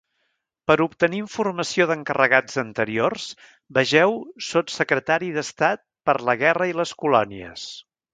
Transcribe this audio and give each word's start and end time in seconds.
Per 0.69 0.75
obtenir 0.83 1.17
informació 1.23 1.85
d'encarregats 1.91 2.57
anteriors, 2.61 3.25
vegeu 3.79 4.15
Sotssecretari 4.47 5.29
d'Estat 5.39 5.85
per 6.11 6.17
la 6.31 6.37
Guerra 6.45 6.69
i 6.73 6.79
les 6.81 6.95
Colònies. 7.05 7.67